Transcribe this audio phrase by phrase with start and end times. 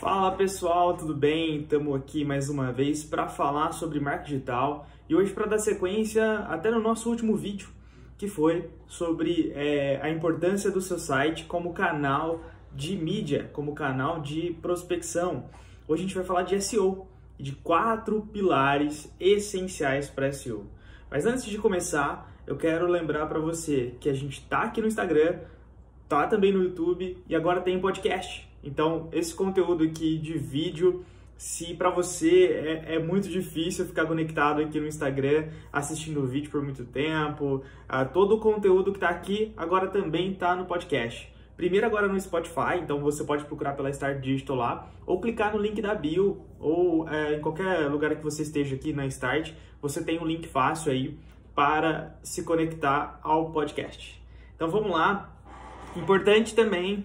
[0.00, 1.60] Fala pessoal, tudo bem?
[1.60, 6.38] Estamos aqui mais uma vez para falar sobre marketing digital e hoje para dar sequência
[6.48, 7.68] até no nosso último vídeo
[8.16, 12.40] que foi sobre é, a importância do seu site como canal
[12.74, 15.44] de mídia, como canal de prospecção.
[15.86, 17.06] Hoje a gente vai falar de SEO
[17.38, 20.64] de quatro pilares essenciais para SEO.
[21.10, 24.86] Mas antes de começar, eu quero lembrar para você que a gente está aqui no
[24.86, 25.40] Instagram,
[26.08, 28.49] tá também no YouTube e agora tem podcast.
[28.62, 31.04] Então, esse conteúdo aqui de vídeo,
[31.36, 36.50] se para você é, é, muito difícil ficar conectado aqui no Instagram assistindo o vídeo
[36.50, 41.32] por muito tempo, uh, todo o conteúdo que está aqui agora também está no podcast.
[41.56, 45.60] Primeiro agora no Spotify, então você pode procurar pela Start Digital lá, ou clicar no
[45.60, 50.02] link da bio, ou é, em qualquer lugar que você esteja aqui na Start, você
[50.04, 51.18] tem um link fácil aí
[51.54, 54.22] para se conectar ao podcast.
[54.56, 55.34] Então vamos lá.
[55.96, 57.04] Importante também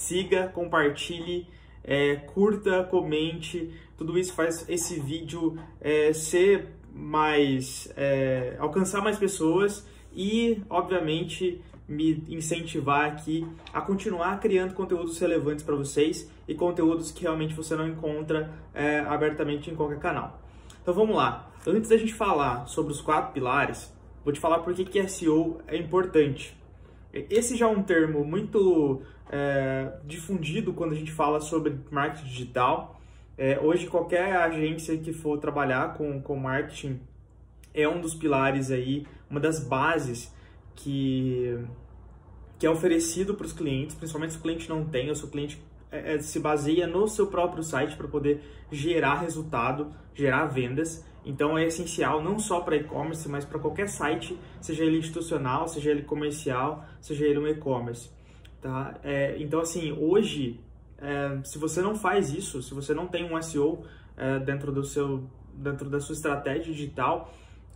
[0.00, 1.46] siga, compartilhe,
[1.84, 3.70] é, curta, comente.
[3.96, 7.92] Tudo isso faz esse vídeo é, ser mais.
[7.96, 15.74] É, alcançar mais pessoas e, obviamente, me incentivar aqui a continuar criando conteúdos relevantes para
[15.74, 20.40] vocês e conteúdos que realmente você não encontra é, abertamente em qualquer canal.
[20.80, 21.50] Então vamos lá.
[21.66, 23.92] Antes da gente falar sobre os quatro pilares,
[24.24, 26.56] vou te falar por que, que SEO é importante.
[27.12, 33.00] Esse já é um termo muito é, difundido quando a gente fala sobre marketing digital.
[33.38, 37.00] É, hoje, qualquer agência que for trabalhar com, com marketing
[37.72, 40.34] é um dos pilares aí, uma das bases
[40.74, 41.58] que,
[42.58, 45.28] que é oferecido para os clientes, principalmente se o cliente não tem, ou se o
[45.28, 51.04] cliente é, é se baseia no seu próprio site para poder gerar resultado, gerar vendas.
[51.24, 55.90] Então é essencial não só para e-commerce, mas para qualquer site, seja ele institucional, seja
[55.90, 58.10] ele comercial, seja ele um e-commerce.
[58.60, 58.94] Tá?
[59.02, 60.60] É, então, assim, hoje,
[60.98, 63.84] é, se você não faz isso, se você não tem um SEO
[64.16, 67.32] é, dentro, do seu, dentro da sua estratégia digital,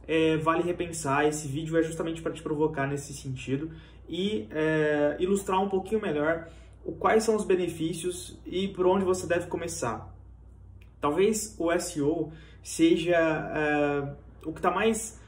[0.06, 1.26] é, vale repensar.
[1.26, 3.70] Esse vídeo é justamente para te provocar nesse sentido
[4.08, 6.48] e é, ilustrar um pouquinho melhor
[6.84, 10.14] o, quais são os benefícios e por onde você deve começar.
[11.00, 15.20] Talvez o SEO seja uh, o que está mais,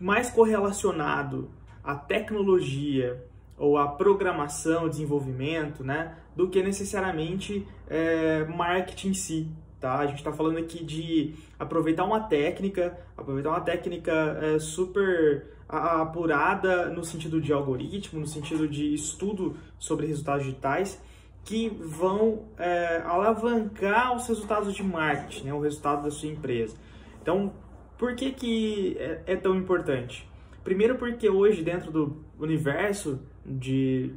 [0.00, 1.50] mais correlacionado
[1.82, 3.24] à tecnologia
[3.58, 9.48] ou à programação, desenvolvimento, né, do que necessariamente é, marketing em si.
[9.80, 9.98] Tá?
[9.98, 16.88] A gente está falando aqui de aproveitar uma técnica, aproveitar uma técnica é, super apurada
[16.90, 21.00] no sentido de algoritmo, no sentido de estudo sobre resultados digitais
[21.44, 26.76] que vão é, alavancar os resultados de marketing, né, o resultado da sua empresa.
[27.20, 27.52] Então,
[27.98, 30.28] por que, que é, é tão importante?
[30.62, 34.14] Primeiro porque hoje, dentro do universo de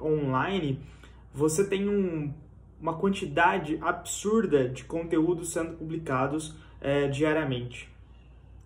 [0.00, 0.80] online,
[1.32, 2.32] você tem um,
[2.80, 7.90] uma quantidade absurda de conteúdos sendo publicados é, diariamente.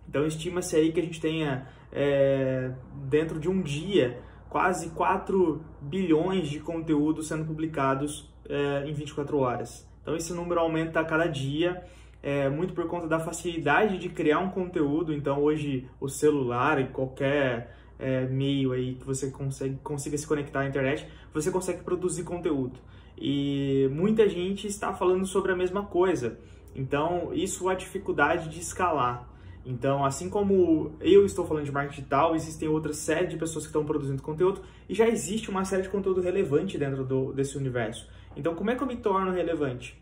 [0.07, 2.71] Então, estima-se aí que a gente tenha, é,
[3.09, 9.89] dentro de um dia, quase 4 bilhões de conteúdos sendo publicados é, em 24 horas.
[10.01, 11.81] Então esse número aumenta a cada dia,
[12.21, 15.13] é, muito por conta da facilidade de criar um conteúdo.
[15.13, 20.61] Então hoje o celular e qualquer é, meio aí que você consegue, consiga se conectar
[20.61, 22.79] à internet, você consegue produzir conteúdo.
[23.17, 26.39] E muita gente está falando sobre a mesma coisa.
[26.75, 29.29] Então isso é a dificuldade de escalar.
[29.63, 33.69] Então, assim como eu estou falando de marketing digital, existem outras série de pessoas que
[33.69, 38.09] estão produzindo conteúdo e já existe uma série de conteúdo relevante dentro do, desse universo.
[38.35, 40.01] Então, como é que eu me torno relevante?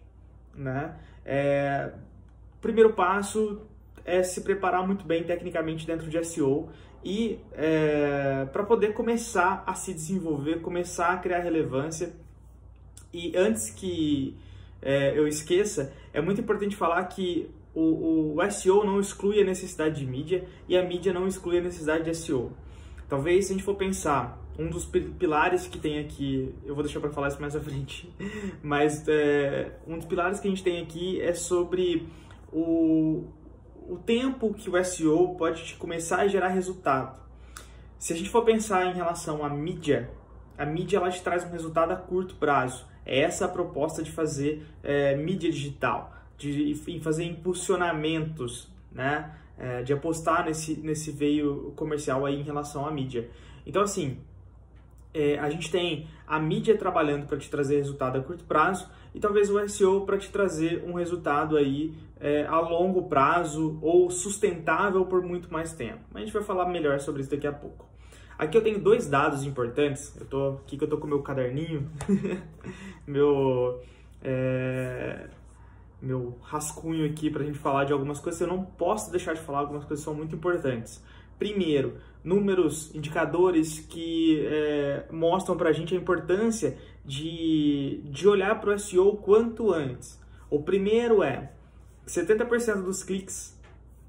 [0.55, 0.95] Né?
[1.25, 1.91] É,
[2.61, 3.61] primeiro passo
[4.05, 6.69] é se preparar muito bem tecnicamente dentro de SEO
[7.03, 12.13] e é, para poder começar a se desenvolver, começar a criar relevância.
[13.13, 14.35] E antes que
[14.81, 19.99] é, eu esqueça, é muito importante falar que o, o SEO não exclui a necessidade
[19.99, 22.51] de mídia e a mídia não exclui a necessidade de SEO.
[23.07, 26.99] Talvez, se a gente for pensar, um dos pilares que tem aqui, eu vou deixar
[26.99, 28.13] para falar isso mais à frente,
[28.61, 32.07] mas é, um dos pilares que a gente tem aqui é sobre
[32.51, 33.25] o,
[33.89, 37.19] o tempo que o SEO pode começar a gerar resultado.
[37.97, 40.09] Se a gente for pensar em relação à mídia,
[40.57, 42.87] a mídia ela te traz um resultado a curto prazo.
[43.05, 49.35] É essa a proposta de fazer é, mídia digital de fazer impulsionamentos, né?
[49.57, 53.29] É, de apostar nesse, nesse veio comercial aí em relação à mídia.
[53.65, 54.17] Então, assim,
[55.13, 59.19] é, a gente tem a mídia trabalhando para te trazer resultado a curto prazo e
[59.19, 65.05] talvez o SEO para te trazer um resultado aí é, a longo prazo ou sustentável
[65.05, 65.99] por muito mais tempo.
[66.11, 67.87] Mas a gente vai falar melhor sobre isso daqui a pouco.
[68.37, 70.15] Aqui eu tenho dois dados importantes.
[70.19, 71.89] Eu tô aqui que eu tô com meu caderninho,
[73.05, 73.81] meu
[74.21, 75.27] é,
[76.01, 78.39] meu rascunho aqui para a gente falar de algumas coisas.
[78.39, 81.03] Eu não posso deixar de falar, algumas coisas são muito importantes.
[81.39, 88.75] Primeiro, números, indicadores que é, mostram para a gente a importância de, de olhar para
[88.75, 90.19] o SEO quanto antes.
[90.49, 91.51] O primeiro é
[92.05, 93.57] 70% dos cliques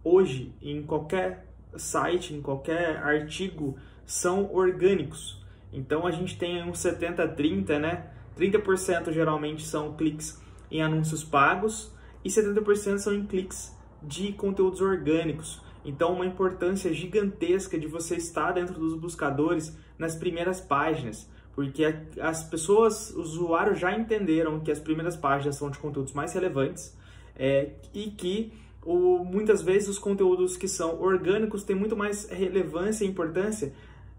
[0.03, 1.47] hoje em qualquer
[1.77, 5.41] site, em qualquer artigo, são orgânicos.
[5.73, 8.11] Então a gente tem uns 70-30, né?
[8.38, 10.41] 30% geralmente são cliques
[10.71, 11.93] em anúncios pagos
[12.25, 15.61] e 70% são em cliques de conteúdos orgânicos.
[15.85, 21.85] Então, uma importância gigantesca de você estar dentro dos buscadores nas primeiras páginas, porque
[22.21, 26.97] as pessoas, os usuários já entenderam que as primeiras páginas são de conteúdos mais relevantes
[27.37, 33.05] é, e que o, muitas vezes os conteúdos que são orgânicos têm muito mais relevância
[33.05, 33.73] e importância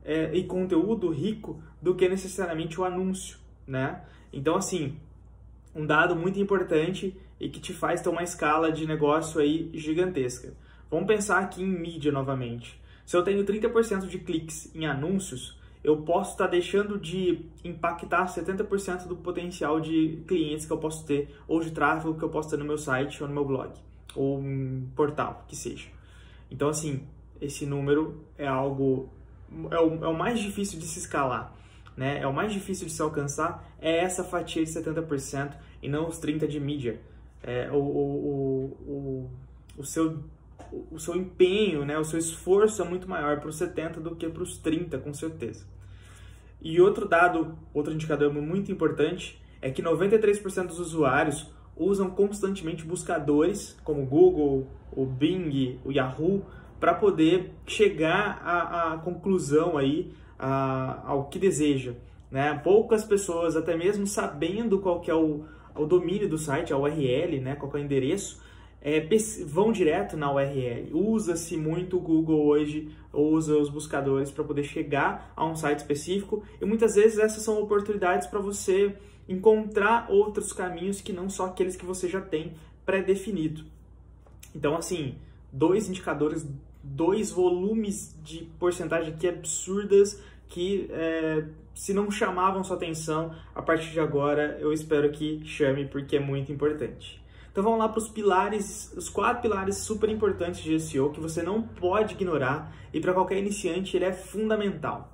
[0.03, 3.37] é, e conteúdo rico do que necessariamente o anúncio,
[3.67, 4.01] né?
[4.33, 4.97] Então, assim,
[5.75, 10.53] um dado muito importante e que te faz ter uma escala de negócio aí gigantesca.
[10.91, 12.77] Vamos pensar aqui em mídia novamente.
[13.05, 19.07] Se eu tenho 30% de cliques em anúncios, eu posso estar deixando de impactar 70%
[19.07, 22.57] do potencial de clientes que eu posso ter ou de tráfego que eu posso ter
[22.57, 23.71] no meu site ou no meu blog
[24.13, 25.87] ou um portal, que seja.
[26.51, 27.07] Então, assim,
[27.39, 29.09] esse número é algo
[29.69, 31.55] é o, é o mais difícil de se escalar,
[31.95, 32.19] né?
[32.19, 36.19] É o mais difícil de se alcançar é essa fatia de 70% e não os
[36.19, 36.99] 30 de mídia.
[37.41, 39.31] É, o, o, o,
[39.77, 40.19] o seu
[40.91, 44.27] o seu empenho, né, o seu esforço é muito maior para os 70 do que
[44.29, 45.65] para os 30, com certeza.
[46.61, 53.77] E outro dado, outro indicador muito importante é que 93% dos usuários usam constantemente buscadores
[53.83, 56.45] como o Google, o Bing, o Yahoo,
[56.79, 61.93] para poder chegar à, à conclusão aí, a, ao que deseja.
[62.29, 62.59] Né?
[62.63, 65.43] Poucas pessoas, até mesmo sabendo qual que é o,
[65.75, 67.55] o domínio do site, a URL, né?
[67.55, 68.41] qual é o endereço,
[68.81, 69.07] é,
[69.45, 70.89] vão direto na URL.
[70.93, 76.43] Usa-se muito o Google hoje, usa os buscadores para poder chegar a um site específico
[76.59, 78.95] e muitas vezes essas são oportunidades para você
[79.29, 82.53] encontrar outros caminhos que não só aqueles que você já tem
[82.85, 83.63] pré-definido.
[84.53, 85.15] Então, assim,
[85.51, 86.45] dois indicadores,
[86.83, 93.91] dois volumes de porcentagem aqui absurdas que é, se não chamavam sua atenção, a partir
[93.91, 97.20] de agora eu espero que chame porque é muito importante.
[97.51, 101.43] Então vamos lá para os pilares, os quatro pilares super importantes de SEO que você
[101.43, 105.11] não pode ignorar e para qualquer iniciante ele é fundamental.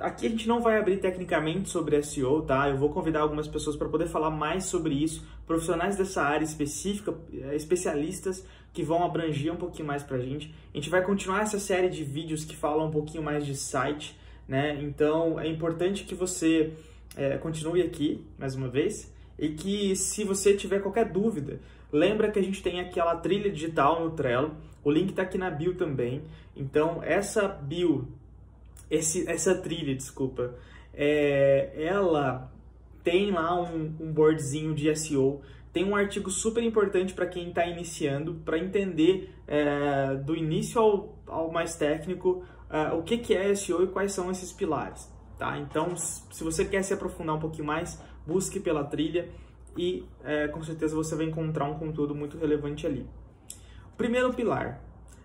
[0.00, 2.68] Aqui a gente não vai abrir tecnicamente sobre SEO, tá?
[2.68, 7.14] Eu vou convidar algumas pessoas para poder falar mais sobre isso, profissionais dessa área específica,
[7.32, 10.52] eh, especialistas que vão abranger um pouquinho mais para a gente.
[10.74, 14.18] A gente vai continuar essa série de vídeos que falam um pouquinho mais de site,
[14.48, 14.82] né?
[14.82, 16.72] Então é importante que você
[17.16, 19.12] é, continue aqui mais uma vez
[19.42, 21.58] e que se você tiver qualquer dúvida,
[21.92, 24.54] lembra que a gente tem aquela trilha digital no Trello,
[24.84, 26.22] o link está aqui na bio também.
[26.54, 28.06] Então essa bio,
[28.88, 30.54] esse, essa trilha, desculpa,
[30.94, 32.52] é, ela
[33.02, 35.40] tem lá um, um boardzinho de SEO,
[35.72, 41.18] tem um artigo super importante para quem está iniciando, para entender é, do início ao,
[41.26, 45.10] ao mais técnico é, o que, que é SEO e quais são esses pilares.
[45.36, 45.58] Tá?
[45.58, 49.28] Então, se você quer se aprofundar um pouquinho mais, busque pela trilha
[49.76, 53.06] e é, com certeza você vai encontrar um conteúdo muito relevante ali.
[53.96, 54.82] Primeiro pilar,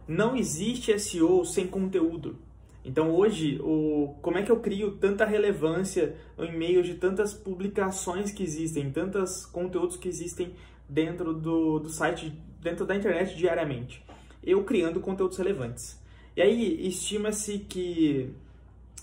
[0.08, 2.38] não existe SEO sem conteúdo.
[2.84, 8.32] Então hoje, o, como é que eu crio tanta relevância em meio de tantas publicações
[8.32, 10.54] que existem, tantos conteúdos que existem
[10.88, 14.06] dentro do, do site, dentro da internet diariamente?
[14.42, 16.02] Eu criando conteúdos relevantes.
[16.34, 18.34] E aí estima-se que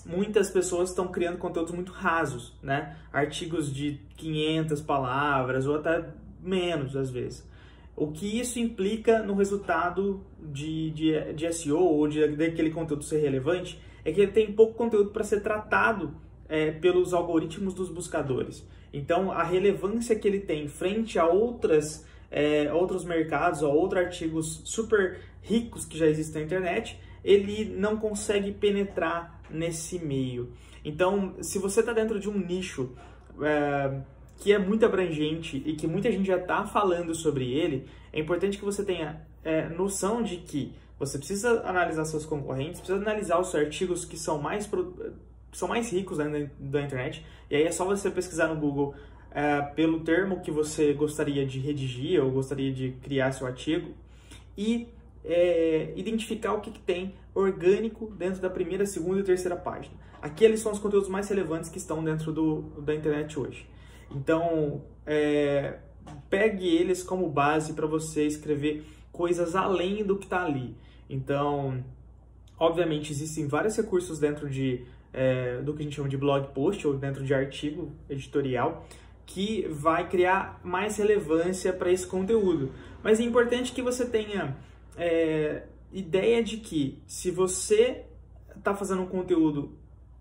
[0.05, 2.97] muitas pessoas estão criando conteúdos muito rasos, né?
[3.11, 6.05] Artigos de 500 palavras ou até
[6.41, 7.45] menos às vezes.
[7.95, 13.19] O que isso implica no resultado de, de, de SEO ou de, daquele conteúdo ser
[13.19, 16.13] relevante é que ele tem pouco conteúdo para ser tratado
[16.47, 18.67] é, pelos algoritmos dos buscadores.
[18.93, 24.61] Então, a relevância que ele tem frente a outras, é, outros mercados ou outros artigos
[24.65, 30.53] super ricos que já existem na internet, ele não consegue penetrar nesse meio.
[30.85, 32.91] Então, se você está dentro de um nicho
[33.41, 33.99] é,
[34.37, 38.59] que é muito abrangente e que muita gente já está falando sobre ele, é importante
[38.59, 43.53] que você tenha é, noção de que você precisa analisar seus concorrentes, precisa analisar os
[43.55, 44.69] artigos que são mais,
[45.51, 46.25] são mais ricos da,
[46.59, 48.93] da internet, e aí é só você pesquisar no Google
[49.31, 53.93] é, pelo termo que você gostaria de redigir ou gostaria de criar seu artigo
[54.55, 54.87] e
[55.25, 59.95] é, identificar o que, que, tem orgânico dentro da primeira, segunda e terceira página.
[60.21, 63.67] Aqueles são os conteúdos mais relevantes que estão dentro do, da internet hoje.
[64.11, 65.79] Então, é,
[66.29, 70.75] pegue eles como base para você escrever coisas além do que está ali.
[71.09, 71.83] Então,
[72.57, 76.85] obviamente, existem vários recursos dentro de, é, do que a gente chama de blog post
[76.87, 78.85] ou dentro de artigo editorial
[79.25, 82.71] que vai criar mais relevância para esse conteúdo.
[83.03, 84.55] Mas é importante que você tenha
[84.97, 88.05] é, ideia de que se você
[88.55, 89.77] está fazendo um conteúdo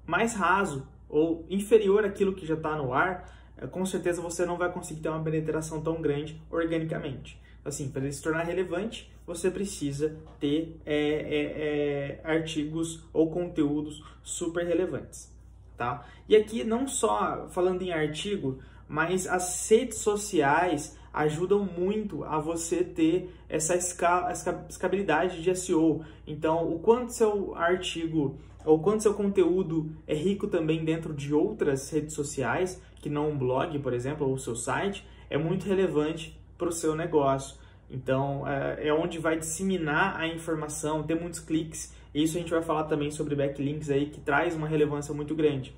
[0.07, 4.57] mais raso ou inferior àquilo que já está no ar, é, com certeza você não
[4.57, 7.41] vai conseguir ter uma penetração tão grande organicamente.
[7.65, 14.05] Assim, para ele se tornar relevante, você precisa ter é, é, é, artigos ou conteúdos
[14.23, 15.33] super relevantes,
[15.77, 16.07] tá?
[16.29, 22.83] E aqui não só falando em artigo, mas as redes sociais ajudam muito a você
[22.83, 26.05] ter essa escalabilidade de SEO.
[26.27, 31.89] Então, o quanto seu artigo ou quanto seu conteúdo é rico também dentro de outras
[31.91, 36.39] redes sociais, que não um blog, por exemplo, ou o seu site, é muito relevante
[36.59, 37.57] para o seu negócio.
[37.89, 41.95] Então, é, é onde vai disseminar a informação, ter muitos cliques.
[42.13, 45.77] Isso a gente vai falar também sobre backlinks aí, que traz uma relevância muito grande.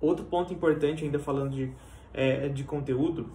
[0.00, 1.72] Outro ponto importante, ainda falando de
[2.16, 3.30] é, de conteúdo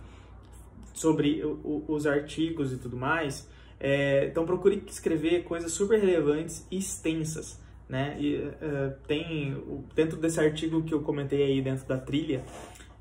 [1.02, 6.78] sobre o, os artigos e tudo mais, é, então procure escrever coisas super relevantes e
[6.78, 7.60] extensas.
[7.90, 8.16] Né?
[8.20, 9.58] E, uh, tem
[9.94, 12.42] dentro desse artigo que eu comentei aí dentro da trilha,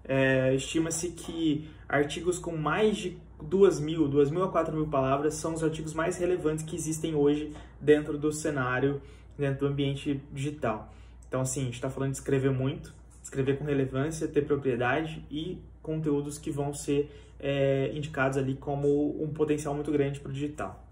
[0.03, 5.35] é, estima-se que artigos com mais de duas mil, duas mil a quatro mil palavras
[5.35, 9.01] são os artigos mais relevantes que existem hoje dentro do cenário,
[9.39, 10.93] dentro do ambiente digital.
[11.29, 12.93] Então, assim, a gente está falando de escrever muito,
[13.31, 19.33] escrever com relevância, ter propriedade e conteúdos que vão ser é, indicados ali como um
[19.33, 20.85] potencial muito grande para o digital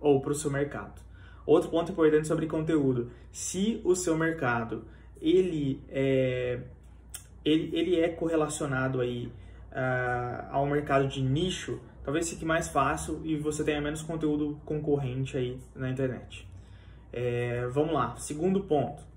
[0.00, 1.02] ou para o seu mercado.
[1.44, 4.84] Outro ponto importante sobre conteúdo: se o seu mercado
[5.20, 6.60] ele é,
[7.44, 9.26] ele, ele é correlacionado aí
[9.72, 15.36] uh, ao mercado de nicho, talvez fique mais fácil e você tenha menos conteúdo concorrente
[15.36, 16.48] aí na internet.
[17.12, 19.11] É, vamos lá, segundo ponto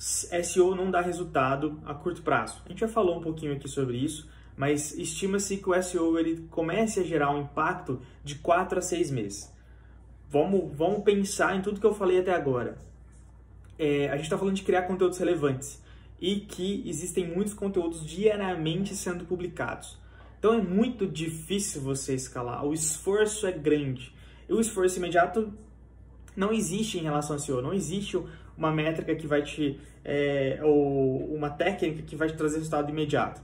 [0.00, 2.62] SEO não dá resultado a curto prazo.
[2.64, 6.48] A gente já falou um pouquinho aqui sobre isso, mas estima-se que o SEO ele
[6.50, 9.52] comece a gerar um impacto de 4 a 6 meses.
[10.30, 12.78] Vamos, vamos pensar em tudo que eu falei até agora.
[13.78, 15.82] É, a gente está falando de criar conteúdos relevantes
[16.18, 19.98] e que existem muitos conteúdos diariamente sendo publicados.
[20.38, 24.14] Então é muito difícil você escalar, o esforço é grande.
[24.48, 25.52] E o esforço imediato
[26.34, 28.18] não existe em relação a SEO, não existe
[28.60, 33.40] uma métrica que vai te, é, ou uma técnica que vai te trazer resultado imediato.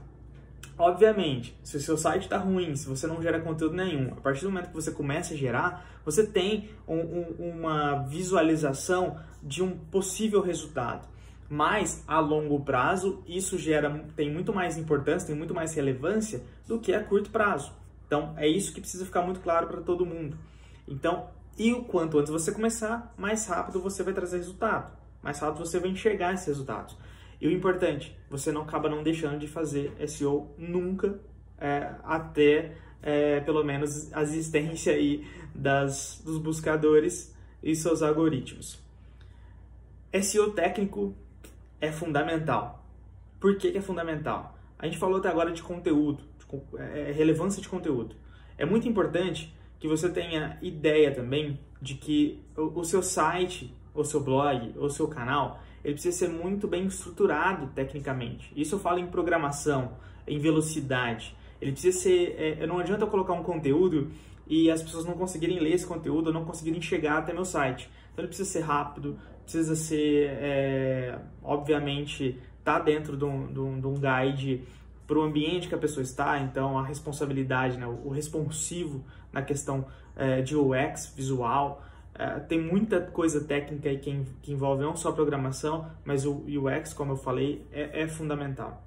[0.77, 4.43] Obviamente, se o seu site está ruim, se você não gera conteúdo nenhum, a partir
[4.43, 9.75] do momento que você começa a gerar, você tem um, um, uma visualização de um
[9.75, 11.07] possível resultado.
[11.49, 16.77] Mas a longo prazo, isso gera, tem muito mais importância, tem muito mais relevância do
[16.77, 17.71] que a curto prazo.
[18.05, 20.37] Então, é isso que precisa ficar muito claro para todo mundo.
[20.87, 25.65] Então, e o quanto antes você começar, mais rápido você vai trazer resultado mais rápido
[25.65, 26.97] você vai enxergar esses resultados.
[27.39, 31.19] E o importante, você não acaba não deixando de fazer SEO nunca
[31.57, 38.79] é, até é, pelo menos a existência aí das, dos buscadores e seus algoritmos.
[40.21, 41.15] SEO técnico
[41.79, 42.83] é fundamental.
[43.39, 44.57] Por que, que é fundamental?
[44.79, 48.15] A gente falou até agora de conteúdo, de é, relevância de conteúdo.
[48.57, 54.05] É muito importante que você tenha ideia também de que o, o seu site o
[54.05, 58.51] seu blog, o seu canal, ele precisa ser muito bem estruturado tecnicamente.
[58.55, 59.93] Isso eu falo em programação,
[60.27, 61.35] em velocidade.
[61.61, 62.35] Ele precisa ser.
[62.37, 64.09] É, não adianta eu colocar um conteúdo
[64.45, 67.89] e as pessoas não conseguirem ler esse conteúdo, ou não conseguirem chegar até meu site.
[68.13, 73.79] Então ele precisa ser rápido, precisa ser, é, obviamente, tá dentro de um, de um,
[73.79, 74.63] de um guide
[75.05, 79.85] para o ambiente que a pessoa está, então a responsabilidade, né, o responsivo na questão
[80.15, 81.81] é, de UX visual,
[82.17, 86.93] é, tem muita coisa técnica aí que, que, envolve não só programação, mas o UX,
[86.93, 88.83] como eu falei, é, é fundamental.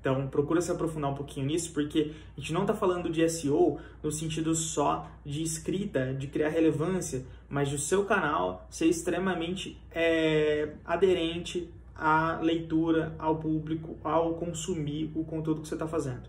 [0.00, 3.78] Então, procura se aprofundar um pouquinho nisso, porque a gente não está falando de SEO
[4.02, 10.72] no sentido só de escrita, de criar relevância, mas do seu canal ser extremamente é,
[10.84, 16.28] aderente à leitura, ao público, ao consumir o conteúdo que você está fazendo.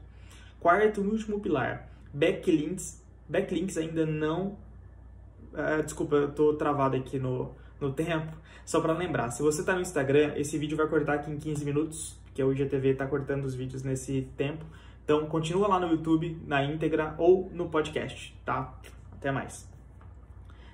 [0.59, 3.03] Quarto e último pilar, backlinks.
[3.29, 4.57] Backlinks ainda não
[5.53, 8.37] Uh, desculpa, eu tô travado aqui no, no tempo.
[8.65, 11.65] Só para lembrar, se você tá no Instagram, esse vídeo vai cortar aqui em 15
[11.65, 14.63] minutos, porque o IGTV tá cortando os vídeos nesse tempo.
[15.03, 18.79] Então, continua lá no YouTube, na íntegra ou no podcast, tá?
[19.11, 19.67] Até mais.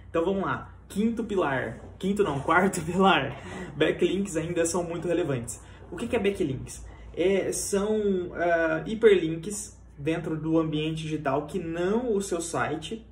[0.10, 0.74] Então, vamos lá.
[0.90, 1.80] Quinto pilar.
[1.98, 3.42] Quinto não, quarto pilar.
[3.78, 5.62] Backlinks ainda são muito relevantes.
[5.90, 6.86] O que é backlinks?
[7.16, 13.06] É, são uh, hiperlinks dentro do ambiente digital que não o seu site,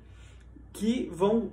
[0.74, 1.50] que vão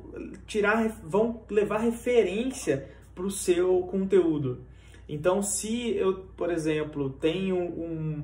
[0.48, 4.62] tirar, vão levar referência para o seu conteúdo.
[5.08, 8.24] Então, se eu, por exemplo, tenho um,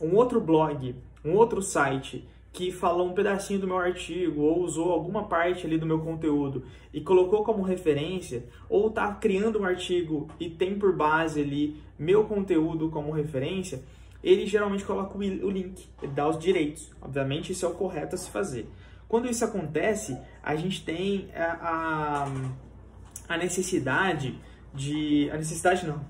[0.00, 4.92] um outro blog, um outro site que falou um pedacinho do meu artigo ou usou
[4.92, 6.62] alguma parte ali do meu conteúdo
[6.94, 12.24] e colocou como referência, ou está criando um artigo e tem por base ali meu
[12.24, 13.82] conteúdo como referência,
[14.22, 16.90] ele geralmente coloca o link, ele dá os direitos.
[17.00, 18.68] Obviamente, isso é o correto a se fazer.
[19.08, 22.26] Quando isso acontece, a gente tem a,
[23.28, 24.38] a, a necessidade
[24.74, 25.30] de.
[25.30, 26.04] A necessidade não.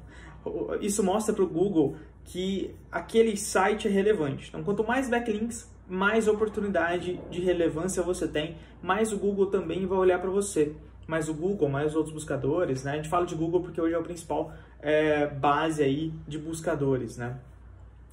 [0.81, 4.49] Isso mostra para o Google que aquele site é relevante.
[4.49, 9.99] Então, quanto mais backlinks, mais oportunidade de relevância você tem, mais o Google também vai
[9.99, 10.75] olhar para você.
[11.07, 12.93] Mais o Google, mais outros buscadores, né?
[12.93, 17.17] A gente fala de Google porque hoje é o principal é, base aí de buscadores,
[17.17, 17.38] né?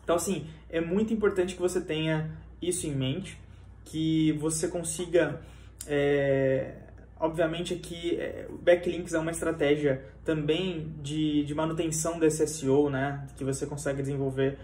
[0.03, 3.37] Então, assim, é muito importante que você tenha isso em mente,
[3.85, 5.39] que você consiga,
[5.87, 6.73] é,
[7.19, 13.27] obviamente aqui, é, backlinks é uma estratégia também de, de manutenção desse SEO, né?
[13.37, 14.57] Que você consegue desenvolver,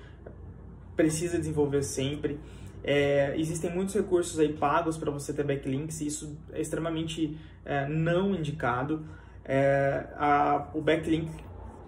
[0.96, 2.40] precisa desenvolver sempre.
[2.84, 7.88] É, existem muitos recursos aí pagos para você ter backlinks e isso é extremamente é,
[7.88, 9.06] não indicado.
[9.46, 11.32] É, a, o backlink,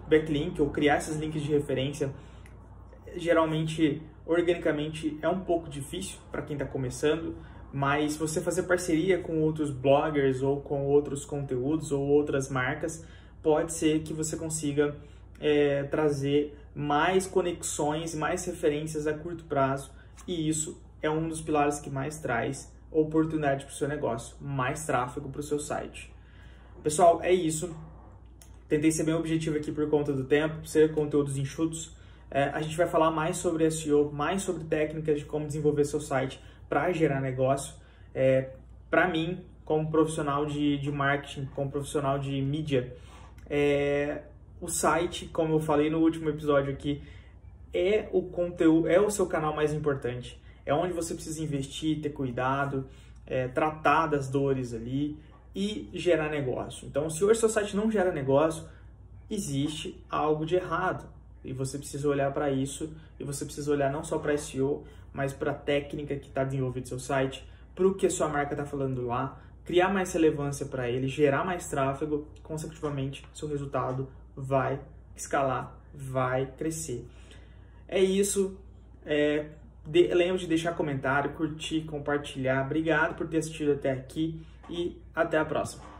[0.08, 2.10] backlink ou criar esses links de referência
[3.16, 7.34] geralmente organicamente é um pouco difícil para quem está começando,
[7.72, 13.04] mas você fazer parceria com outros bloggers ou com outros conteúdos ou outras marcas
[13.42, 14.96] pode ser que você consiga
[15.40, 19.90] é, trazer mais conexões, mais referências a curto prazo
[20.26, 24.86] e isso é um dos pilares que mais traz oportunidade para o seu negócio, mais
[24.86, 26.12] tráfego para o seu site.
[26.82, 27.74] Pessoal, é isso.
[28.68, 31.94] Tentei ser bem objetivo aqui por conta do tempo, ser conteúdos enxutos.
[32.34, 36.00] É, a gente vai falar mais sobre SEO, mais sobre técnicas de como desenvolver seu
[36.00, 37.74] site para gerar negócio.
[38.12, 38.50] É,
[38.90, 42.92] para mim, como profissional de, de marketing, como profissional de mídia,
[43.48, 44.22] é,
[44.60, 47.00] o site, como eu falei no último episódio aqui,
[47.72, 50.36] é o conteúdo, é o seu canal mais importante.
[50.66, 52.88] É onde você precisa investir, ter cuidado,
[53.28, 55.16] é, tratar das dores ali
[55.54, 56.88] e gerar negócio.
[56.88, 58.64] Então, se hoje seu site não gera negócio,
[59.30, 61.13] existe algo de errado.
[61.44, 65.32] E você precisa olhar para isso e você precisa olhar não só para SEO, mas
[65.32, 69.06] para a técnica que está desenvolvendo seu site, para o que sua marca está falando
[69.06, 74.80] lá, criar mais relevância para ele, gerar mais tráfego, consecutivamente seu resultado vai
[75.16, 77.06] escalar, vai crescer.
[77.88, 78.58] É isso.
[79.06, 79.46] É,
[79.86, 82.64] de, lembre de deixar comentário, curtir, compartilhar.
[82.64, 85.93] Obrigado por ter assistido até aqui e até a próxima.